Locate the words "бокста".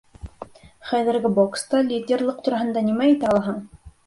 1.39-1.83